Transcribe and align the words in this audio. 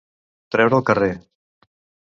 Treure 0.55 0.79
al 0.79 0.87
carrer. 0.89 1.11